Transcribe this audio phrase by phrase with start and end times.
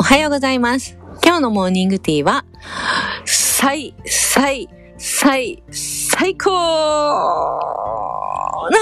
[0.00, 0.96] おはようございます。
[1.22, 2.46] 今日のモーニングティーは、
[3.26, 4.66] 最、最、
[4.96, 6.48] 最、最高
[8.70, 8.78] な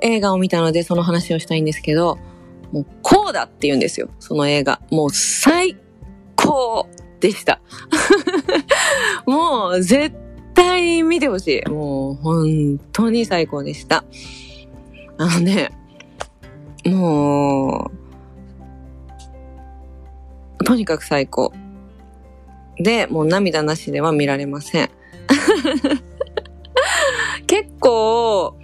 [0.00, 2.18] 映画を見たのでその話をしたいんですけど、
[2.72, 4.10] もうこうだって言うんですよ。
[4.18, 4.80] その映画。
[4.90, 5.76] もう最
[6.34, 6.88] 高
[7.20, 7.60] でした。
[9.26, 10.12] もう絶
[10.54, 11.70] 対見てほしい。
[11.70, 14.04] もう本当に最高でした。
[15.18, 15.70] あのね、
[16.84, 18.01] もう、
[20.72, 21.52] とにかく最高。
[22.78, 24.90] で、もう涙なしでは見られません。
[27.46, 28.56] 結構、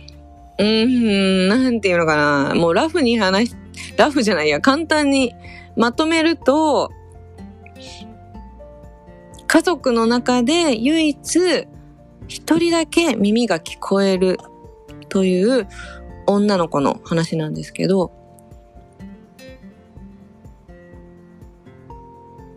[0.58, 2.54] うん、なんていうのかな。
[2.54, 3.56] もうラフに話し、
[3.98, 5.34] ラフじゃないや、簡単に
[5.76, 6.90] まとめると、
[9.46, 11.66] 家族の中で唯一
[12.26, 14.38] 一人だけ耳が聞こえる
[15.10, 15.68] という
[16.26, 18.17] 女の子の話なんですけど、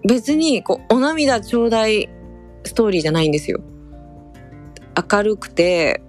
[0.08, 2.10] 別にこうお涙ちょうだい
[2.64, 3.60] ストーリーじゃないんですよ。
[5.12, 6.02] 明るくて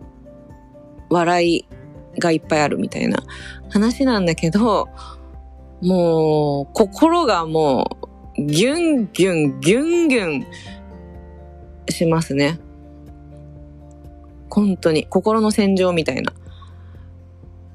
[1.10, 1.64] 笑い
[2.18, 3.22] がいっぱいあるみたいな
[3.70, 4.88] 話なんだけど、
[5.80, 7.98] もう心がも
[8.38, 10.46] うギュンギュンギュンギュン
[11.90, 12.58] しますね。
[14.50, 16.32] 本当に心の戦場みたいな。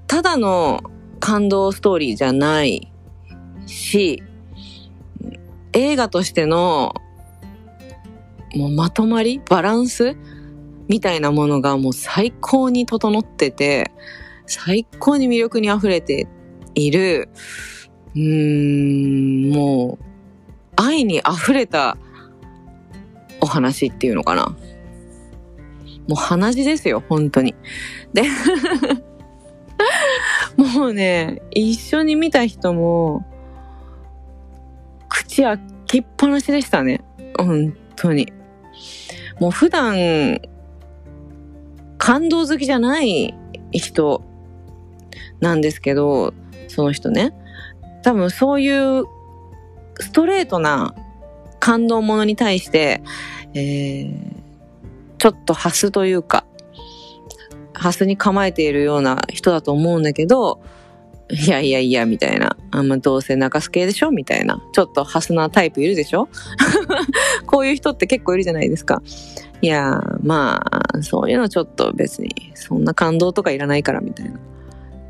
[0.08, 0.84] ただの
[1.20, 2.92] 感動ストーリーじゃない
[3.66, 4.24] し、
[5.74, 6.94] 映画としての
[8.56, 10.16] もうまとまりバランス
[10.88, 13.92] みたいなものがもう最高に整ってて、
[14.46, 16.28] 最高に魅力に溢れて
[16.76, 17.30] いる、
[18.16, 20.06] うーん、もう
[20.76, 21.98] 愛に溢れた
[23.42, 24.56] お話っていうのかな。
[26.08, 27.54] もう鼻血ですよ、本当に。
[28.14, 28.24] で、
[30.56, 33.26] もうね、一緒に見た人も、
[35.18, 37.02] 口開きっぱなしでしたね。
[37.38, 38.32] 本当に。
[39.40, 40.40] もう普段、
[41.98, 43.34] 感動好きじゃない
[43.72, 44.22] 人
[45.40, 46.36] なんですけど、
[46.68, 47.34] その人ね。
[48.04, 49.06] 多分そういう
[50.00, 50.94] ストレートな
[51.60, 53.02] 感動ものに対して、
[53.56, 54.12] えー、
[55.18, 56.46] ちょっとハスというか、
[57.74, 60.62] ハスに構えているような人だと思うんだけど、
[61.30, 62.56] いやいやいや、みたいな。
[62.72, 64.12] あんまどうせ泣かす系でしょ？
[64.12, 64.62] みたいな。
[64.74, 66.30] ちょっとハスなタイプいるでしょ？
[67.46, 69.02] こういう人って結構いるじゃないですか。
[69.62, 74.38] いやまあ、そういうのちょっと別に、そんな感動とかいらないから、みたいな。
[74.38, 74.40] っ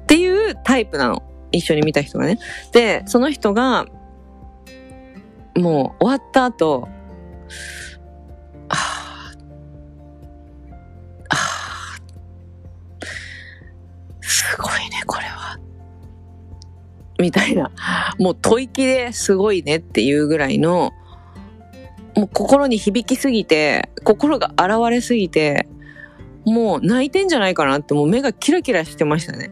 [0.07, 1.22] ていうタイプなの。
[1.51, 2.39] 一緒に見た人がね。
[2.73, 3.85] で、その人が、
[5.55, 6.88] もう終わった後、
[17.19, 17.72] みたいな。
[18.19, 20.91] もう吐息ですごいねっていうぐらいの、
[22.16, 25.67] もう心に響きすぎて、心が現れすぎて、
[26.45, 29.51] もう泣いてんじゃないかなってもう目がキラキラしてましたね。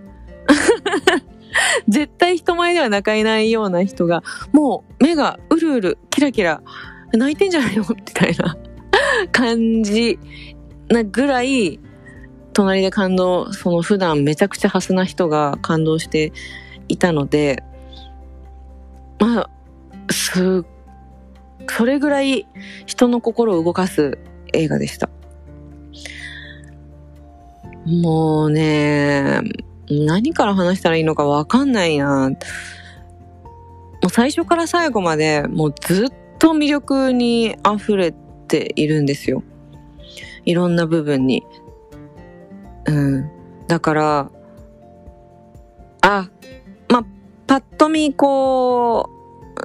[1.87, 6.61] 絶対人前では泣かないような人が、もう目がうるうるキラキラ
[7.13, 8.57] 泣いてんじゃないのみたいな
[9.31, 10.19] 感じ
[10.89, 11.79] なぐらい、
[12.53, 16.31] 隣で感動、その普段めちゃくちゃハスな人が感動して
[16.87, 17.63] いたので、
[19.19, 19.49] まあ、
[20.11, 20.65] す、
[21.67, 22.47] それぐらい
[22.85, 24.17] 人の心を動かす
[24.53, 25.09] 映画でした。
[27.85, 29.41] もうね、
[29.89, 32.29] 何から話したらいいのかわかんないな。
[32.29, 32.35] も
[34.07, 36.09] う最初から最後までもうずっ
[36.39, 38.13] と魅力に溢れ
[38.47, 39.43] ているんですよ。
[40.45, 41.43] いろんな部分に。
[42.85, 43.29] うん。
[43.67, 44.31] だから、
[46.01, 46.29] あ、
[47.47, 49.09] パッと見こ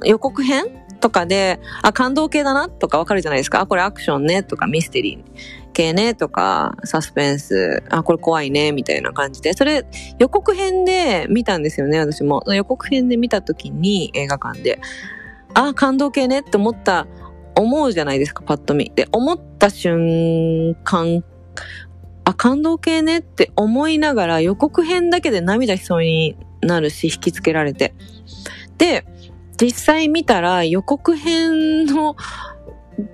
[0.03, 0.65] う、予告編
[0.99, 3.61] とかで、あ、感動系だなとかわかるじゃないですか。
[3.61, 9.53] あ、これアクションねとかミステリー系ねとか、サスペンス、あ、これ怖いねみたいな感じで。
[9.53, 9.85] それ
[10.19, 12.43] 予告編で見たんですよね、私も。
[12.47, 14.79] 予告編で見た時に映画館で、
[15.53, 17.07] あ、感動系ねって思った、
[17.55, 18.91] 思うじゃないですか、パッと見。
[18.95, 21.23] で、思った瞬間、
[22.23, 27.93] あ、感動系ねって思いながら予告編だけで涙しそうになるし、引きつけられて。
[28.77, 29.05] で、
[29.59, 32.15] 実際見たら予告編の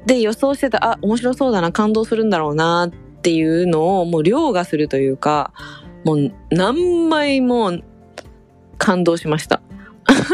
[0.06, 5.54] で予想してた、あ、面白そうだな、感動するんだろうなっていうのをもう凌駕するというか、
[6.04, 7.74] もう何倍も
[8.78, 9.62] 感動しました。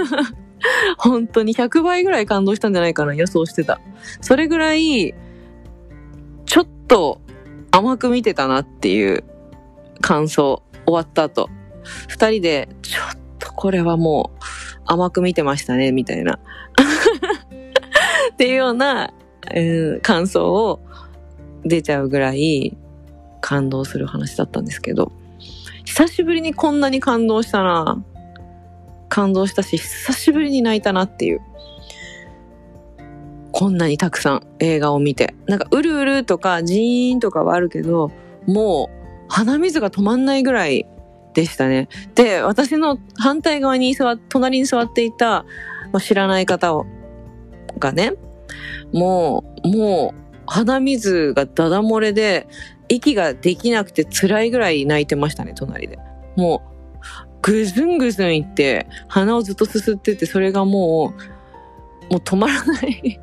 [0.98, 3.82] 本当に100倍ぐらい感動したんじゃないかな、予想してた。
[4.22, 5.14] それぐらい、
[6.46, 7.22] ちょっと
[7.72, 9.24] 甘く見てたなっていう
[10.02, 11.50] 感想、終わった後。
[12.08, 14.44] 二人で、ちょっとこれはもう
[14.86, 16.40] 甘く見てましたね、みたいな。
[18.34, 19.14] っていうような、
[19.54, 20.80] うん、感想を
[21.64, 22.76] 出ちゃうぐらい
[23.42, 25.12] 感動する話だったんですけど、
[25.86, 28.04] 久しぶりにこんなに感動したな。
[29.10, 31.42] 感動したし、久しぶりに泣いたなっていう。
[33.52, 35.36] こんなにたくさん映画を見て。
[35.46, 38.12] なんか、うるうるとか、ジーンとかはあるけど、
[38.48, 40.88] もう、鼻水が止まんないぐらい
[41.34, 41.90] でしたね。
[42.16, 45.46] で、私の反対側に座、隣に座っていた、
[45.92, 46.86] まあ、知らない方を、
[47.80, 48.14] がね、
[48.92, 52.48] もう、もう、鼻水がダダ漏れで、
[52.90, 55.98] 息ができなくて辛いぐらい泣いてましたね、隣で。
[56.36, 56.74] もう、
[57.42, 61.14] ぐずんぐずんいって、鼻をずっとすすってて、それがも
[62.10, 63.20] う、もう止まらない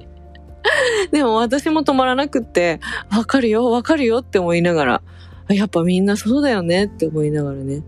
[1.10, 2.80] でも私も止まらなくって、
[3.10, 5.02] わかるよ、わかるよって思いながら、
[5.48, 7.82] やっぱみんなそうだよねって思いながらね。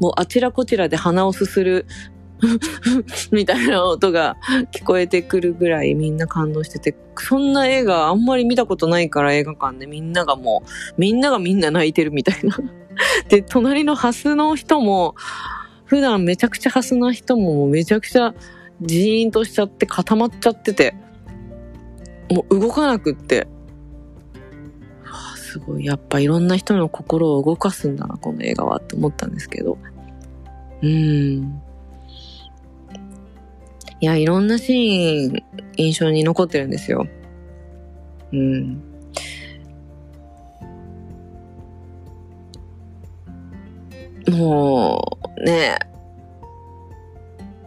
[0.00, 1.86] もうあちらこちらで鼻をすする
[3.32, 4.36] みたいな音が
[4.72, 12.58] 聞こえてくるぐらいみんな感動してて、そんな映画あんまり見たことないから映画館でみんながもう、みんながみんな泣いてるみたいな。
[13.28, 15.14] で、隣のハスの人も、
[15.84, 18.34] 普段めちゃくちゃハスな人もめちゃくちゃ
[18.82, 20.94] ジーンとしちゃって固まっちゃってて、
[22.30, 23.46] もう動かなくって、
[25.46, 29.78] すごい、やっぱいろんな人の心を動かすんだな、この映画はって思ったんですけど。
[30.82, 31.62] うん。
[34.00, 35.42] いや、いろんなシーン、
[35.76, 37.06] 印象に残ってるんですよ。
[38.32, 38.82] うん。
[44.28, 45.78] もう、ね、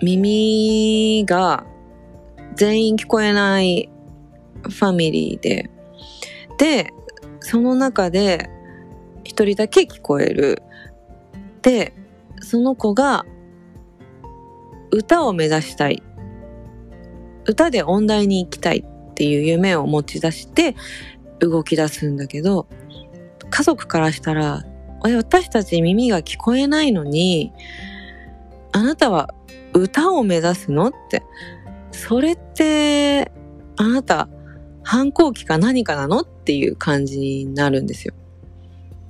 [0.01, 1.65] 耳が
[2.55, 3.89] 全員聞こえない
[4.61, 5.69] ファミリーで、
[6.57, 6.93] で、
[7.39, 8.49] その中で
[9.23, 10.61] 一人だけ聞こえる。
[11.61, 11.93] で、
[12.41, 13.25] その子が
[14.91, 16.01] 歌を目指したい。
[17.45, 20.75] 歌で音大に行きたいっていう夢を持ち出して
[21.39, 22.67] 動き出すんだけど、
[23.49, 24.63] 家族からしたら、
[25.01, 27.53] 私たち耳が聞こえないのに、
[28.71, 29.33] あなたは
[29.73, 31.23] 歌を目指すのって。
[31.91, 33.31] それって、
[33.77, 34.29] あなた、
[34.83, 38.15] 反抗期か何かなのっていう感じになるんですよ。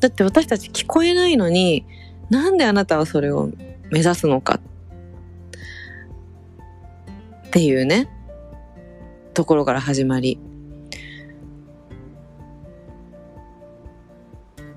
[0.02, 1.86] だって私たち聞こえないのに、
[2.30, 3.50] なんであなたはそれを
[3.92, 4.60] 目指すのか？
[7.48, 8.10] っていうね、
[9.34, 10.38] ところから始まり。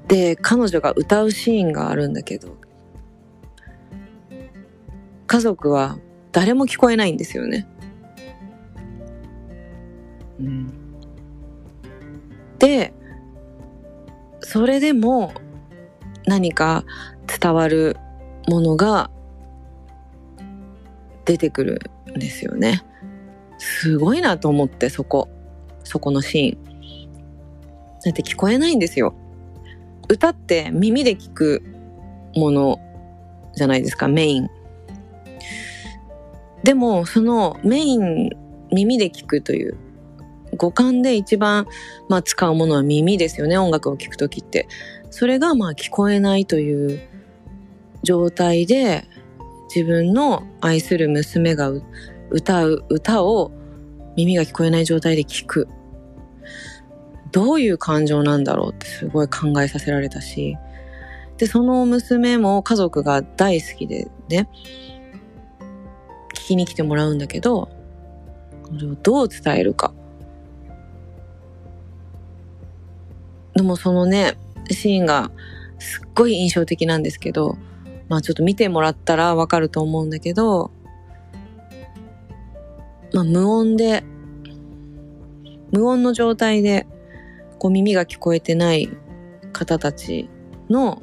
[0.06, 2.56] で、彼女が歌うシーンがあるんだけど、
[5.26, 5.98] 家族は
[6.30, 7.66] 誰も聞こえないんですよね。
[10.38, 10.72] うん、
[12.62, 12.94] で、
[14.40, 15.34] それでも
[16.26, 16.84] 何か
[17.26, 17.96] 伝わる
[18.48, 19.10] ものが
[21.24, 21.80] 出てくる
[22.16, 22.82] んですよね。
[23.58, 25.28] すごいなと思ってそこ。
[25.82, 26.72] そこのシーン。
[28.04, 29.12] だって聞こえないんですよ。
[30.08, 31.64] 歌って耳で聞く
[32.36, 32.78] もの
[33.56, 34.48] じゃないですか、メイン。
[36.62, 38.30] でも、そのメイン、
[38.72, 39.76] 耳で聞くという、
[40.62, 41.66] 五感で一番、
[42.08, 44.68] まあ、使うものは耳ですよね、音楽を聴くときって。
[45.10, 47.00] それが、まあ、聞こえないという
[48.04, 49.04] 状態で、
[49.74, 51.72] 自分の愛する娘が
[52.30, 53.50] 歌う歌を
[54.16, 55.66] 耳が聞こえない状態で聞く。
[57.32, 60.56] どういう感情なんだろうってすごい考えさせられたし。
[61.38, 64.48] で、その娘も家族が大好きでね、
[66.34, 67.68] 聞きに来てもらうんだけど、
[68.62, 69.92] これをどう伝えるか。
[73.54, 74.36] でもそのね、
[74.70, 75.30] シーンが
[75.78, 77.58] すっごい印象的なんですけど、
[78.08, 80.70] まあちょっと見てもらったらわかると思うんだけど、
[83.12, 84.04] まあ無音で、
[85.70, 86.86] 無音の状態で、
[87.58, 88.88] こう耳が聞こえてない
[89.52, 90.28] 方たち
[90.68, 91.02] の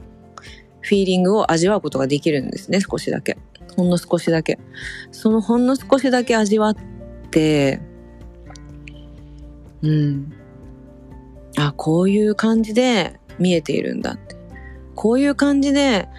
[0.82, 3.38] フィーリングを味わうことができるんですね、少しだけ。
[3.75, 4.60] ほんの少しだけ。
[5.12, 6.75] そのほんの少しだけ味わっ
[7.32, 7.79] て、
[9.82, 10.34] うん。
[11.58, 14.36] あ、こういう感じで見えているんだって。
[14.96, 16.10] こういう感じで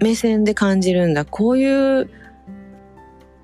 [0.00, 1.24] 目線で感じるんだ。
[1.24, 2.10] こういう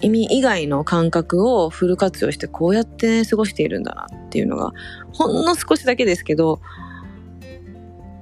[0.01, 4.73] 意味以外の感覚をフル活用してこうやって過ごしているんだなっていうのが、
[5.13, 6.61] ほんの少しだけですけど、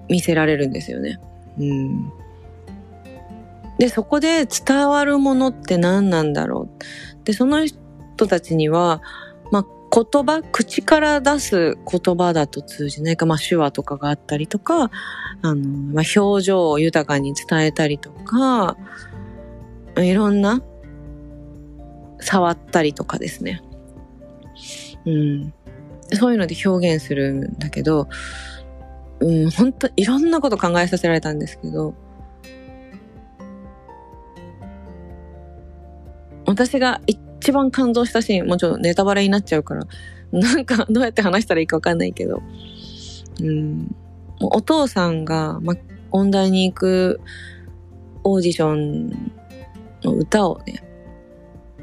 [0.08, 1.20] 見せられるんですよね。
[1.58, 2.12] うん。
[3.78, 6.68] で、そこで伝わるものって何なんだろ
[7.22, 7.24] う。
[7.24, 9.02] で、その人たちには、
[9.52, 14.90] まあ、言葉、口から出す言葉だと通じないか、まあ、手話とかがあったりとか、
[15.42, 15.56] あの、
[15.94, 18.76] まあ、表情を豊かに伝えたりとか、
[19.96, 20.62] いろんな
[22.20, 23.62] 触ったりとかですね。
[25.06, 25.54] うん。
[26.12, 28.08] そういうので表現するんだけど、
[29.20, 31.94] うん、本当いろんなこと考えさせられたんですけど、
[36.46, 37.17] 私が一
[37.52, 39.86] 番感動したシーン、もうちろんネタバレになっちゃうから、
[40.32, 42.42] なんかどうやって話したらいいかわかんないけど、
[43.40, 43.94] うん、
[44.40, 45.74] お父さんが、ま、
[46.10, 47.20] 音大に行く
[48.24, 49.32] オーディション
[50.02, 50.82] の歌をね、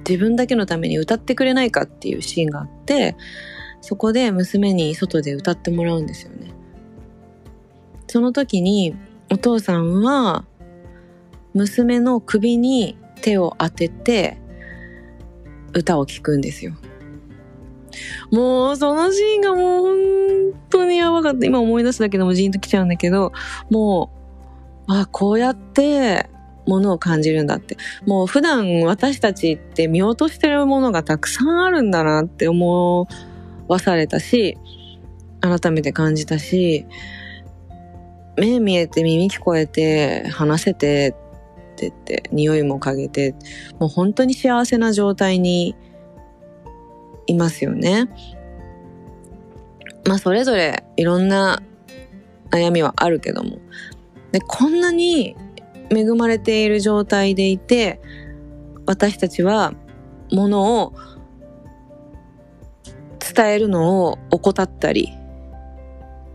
[0.07, 3.15] 自分だけのために歌ってくれないかっていうシーンがあって、
[3.81, 6.53] そこで娘に外で歌ってもらうんですよね。
[8.07, 8.95] その時に
[9.31, 10.45] お父さんは
[11.53, 14.37] 娘の首に手を当てて
[15.75, 16.73] 歌を聴くんですよ。
[18.31, 19.97] もうそのシーンがもう本
[20.69, 21.45] 当にやばかった。
[21.45, 23.31] 今思い出すだけでもジーンと来ちゃうんだけど、
[23.69, 24.09] も
[24.87, 26.29] う、あ、こうやって
[26.67, 27.77] ものを感じるんだって。
[28.05, 33.07] もう普段私たちって見落としてるものがたくさんあるんだなって思
[33.67, 34.57] わされたし、
[35.41, 36.85] 改めて感じたし、
[38.37, 41.15] 目見えて耳聞こえて話せて
[41.75, 43.35] ってって匂いも嗅げて
[43.79, 45.75] もう本当に幸せな状態に
[47.27, 48.09] いますよね。
[50.07, 51.61] まあそれぞれいろんな
[52.51, 53.57] 悩みはあるけども
[54.31, 55.35] でこんなに
[55.89, 57.99] 恵まれている状態でいて
[58.85, 59.73] 私たちは
[60.31, 60.93] ものを
[63.19, 65.11] 伝えるのを怠ったり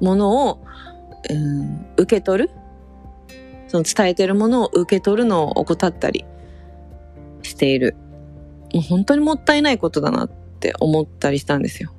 [0.00, 0.61] ものを、
[1.30, 2.50] うん、受け取る
[3.70, 6.24] その伝えてるものを受け取るのを怠ったり
[7.42, 7.94] している
[8.74, 11.92] もう本当にもったいないことだなって思ったりしたんですよ。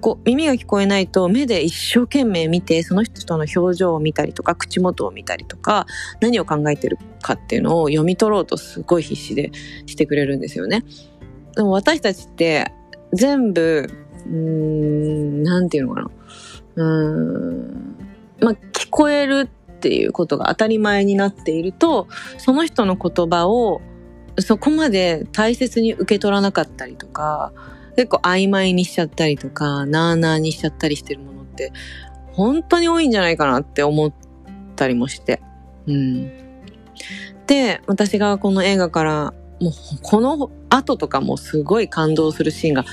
[0.00, 5.86] こう耳が聞こえないと目で一生懸命見てその人との表情を見たりとか口元を見たりとか
[6.20, 9.52] 何を考えてるかっていうのを読み取ろうとすごい必死で
[9.84, 10.84] してくれるんですよね。
[11.54, 12.72] でも私たちって
[13.12, 13.90] 全部、
[14.26, 16.10] うーん、なんていうのかな。
[16.76, 17.96] うーん、
[18.40, 19.50] まあ、聞こえる
[19.80, 22.06] っていうことが当たり前になっていると、
[22.36, 23.80] その人の言葉を
[24.38, 27.52] そこまで大切に受け取らなかったりとか、
[27.96, 31.72] 結構曖昧にしちゃったりとか、なーなーにしちゃったりしてるものって、
[32.32, 34.12] 本当に多いんじゃないかなって思っ
[34.76, 35.40] たりもして。
[35.86, 36.30] うん。
[37.46, 39.72] で、私がこの映画からもう
[40.02, 42.84] この後とかもすごい感動するシーンが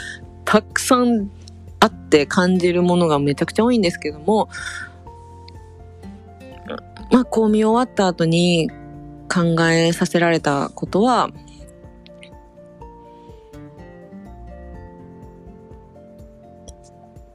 [0.45, 1.29] たくさん
[1.79, 4.49] あって感じるものがめちゃくちゃ多いんですけども、
[7.11, 8.69] まあこう見終わった後に
[9.31, 11.29] 考えさせられたことは、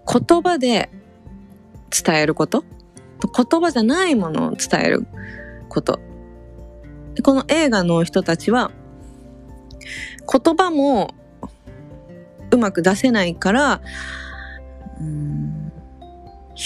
[0.07, 0.91] 言葉で
[1.91, 2.65] 伝えること？
[3.23, 5.07] 言葉じゃないものを伝える
[5.69, 6.01] こと
[7.23, 8.73] この映画の人たちは
[10.31, 11.15] 言葉も
[12.51, 13.81] うまく出せないから、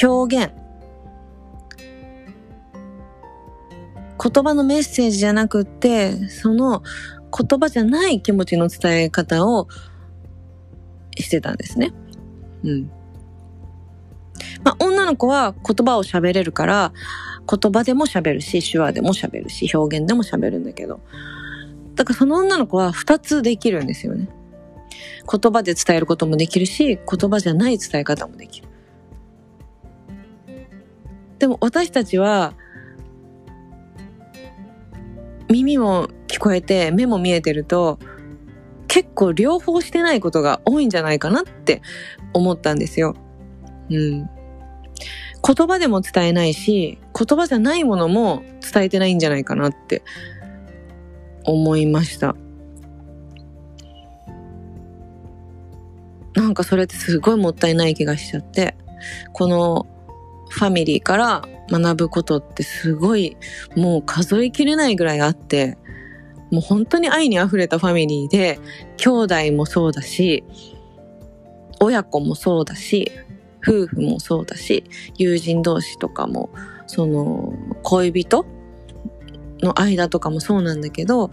[0.03, 0.53] 表現。
[4.23, 6.83] 言葉のメッセージじゃなくって、その
[7.37, 9.69] 言葉じゃない気持ちの伝え方を
[11.17, 11.93] してたんですね。
[12.65, 12.91] うん。
[14.65, 16.93] まあ、女の子は言葉を喋れるから、
[17.49, 21.01] 言葉でも喋るし、手話でも喋るし、表現でも喋るんだけど、
[21.95, 24.29] だからその女の子は二つできるんですよね。
[25.31, 28.69] 言葉で伝えることもできるし、言葉じゃない伝え方もできる。
[31.39, 32.55] でも私たちは、
[35.49, 37.99] 耳も聞こえて目も見えてると、
[38.89, 41.83] 結構両方してないことが多いんじゃないかなって
[42.33, 43.15] 思ったんですよ。
[43.91, 44.31] うん。
[45.47, 50.03] 言葉でも伝えないし、言葉じゃないものも伝えてないんじゃないかなって
[51.45, 52.35] 思いました。
[56.35, 58.77] なんかそれってすごいもったいない気がしちゃって、
[59.33, 59.87] この
[60.49, 63.37] ファミリーから学ぶことってすごい
[63.77, 65.79] もう数えきれないぐらいあって、
[66.51, 68.59] もう本当に愛に溢れたファミリーで、
[68.97, 70.45] 兄弟もそうだし、
[71.81, 73.11] 親子もそうだし、
[73.67, 74.85] 夫婦もそうだし、
[75.17, 76.51] 友人同士とかも、
[76.87, 78.47] その恋人
[79.61, 81.31] の間とかもそうなんだけど、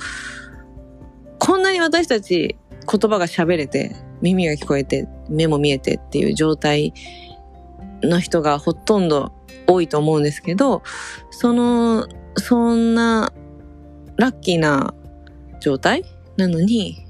[1.40, 2.58] こんなに私たち
[2.92, 6.94] 言葉が喋れて、耳が聞こえて、目も見えてっていう状態
[8.02, 9.32] の人がほとんど
[9.68, 10.84] 多いと思うんですけど、
[11.32, 13.34] その、そんな
[14.18, 14.94] ラッキーな
[15.60, 16.04] 状態
[16.38, 17.06] なのに、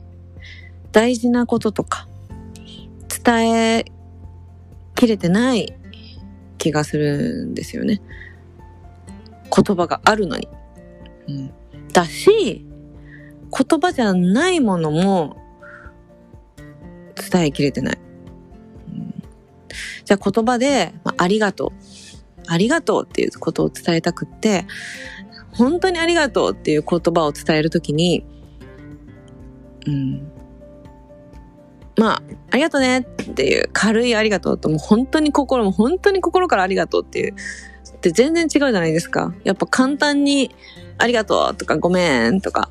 [0.91, 2.07] 大事なこととか、
[3.23, 3.85] 伝え
[4.95, 5.73] きれてない
[6.57, 8.01] 気がするんですよね。
[9.55, 10.47] 言葉があるのに。
[11.27, 11.53] うん、
[11.93, 12.65] だし、
[13.55, 15.37] 言葉じゃないものも
[17.31, 17.99] 伝えきれてない。
[20.05, 21.92] じゃあ言葉で、まあ、ありがとう。
[22.47, 24.65] ありがとうっていうことを伝えたくって、
[25.51, 28.25] 本当にありがとうっていう言葉を伝えるときに、
[29.85, 30.31] うん。
[31.95, 39.33] まあ、ありがとねっていう軽いありがとうと、もう本当に心も本当に心からありがとうっていう、って全然違うじゃないですか。
[39.43, 40.51] やっぱ簡単に
[40.97, 42.69] ありがとうとかごめんとか、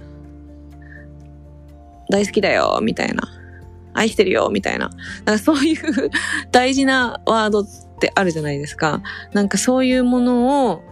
[2.10, 3.22] 大好きだよみたいな。
[3.94, 4.90] 愛してるよみたいな。
[5.24, 6.10] なんかそういう
[6.50, 7.64] 大事なワード
[8.02, 9.00] ってあるじゃないですか。
[9.32, 10.82] なんかそういうものを、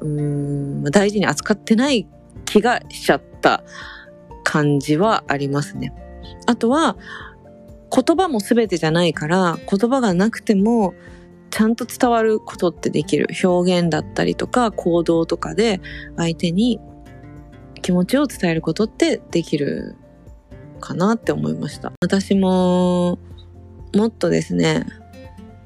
[0.00, 2.06] うん、大事に扱ってない
[2.44, 3.64] 気がしちゃった
[4.44, 5.94] 感じはありますね。
[6.46, 6.98] あとは、
[7.92, 10.94] 言葉も全てじゃないから、言葉がなくても、
[11.50, 13.26] ちゃんと伝わることってできる。
[13.42, 15.80] 表現だったりとか、行動とかで、
[16.16, 16.78] 相手に
[17.82, 19.96] 気持ちを伝えることってできる
[20.78, 21.92] かなって思いました。
[22.02, 23.18] 私も、
[23.94, 24.86] もっとですね、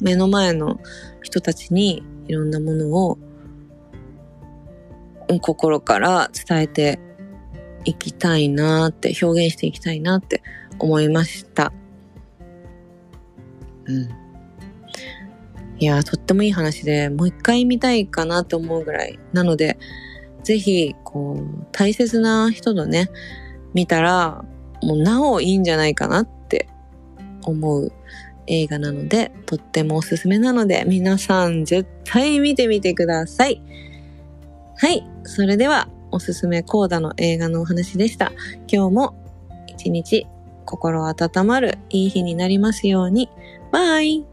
[0.00, 0.80] 目の前の
[1.22, 3.18] 人たちにいろんなものを
[5.40, 6.98] 心から伝えて
[7.84, 10.42] いきたいなって表現していきたいなって
[10.78, 11.72] 思いました。
[13.86, 14.08] うん。
[15.78, 19.18] いやとってもいい話で、もう一回見たいかなと思うぐらい。
[19.32, 19.76] なので、
[20.42, 23.10] ぜひ、こう、大切な人とね、
[23.72, 24.44] 見たら、
[24.82, 26.68] もうなおいいんじゃないかなって
[27.44, 27.92] 思う
[28.46, 33.62] 映画なので、とってもおすすめなので、皆さん絶対見てみてください。
[34.76, 35.06] はい。
[35.24, 38.32] それでは、おすすめコーダの映画のお話でした。
[38.70, 39.14] 今日も
[39.66, 40.26] 一日
[40.64, 43.28] 心温まるいい日になりますように。
[43.72, 44.24] バイ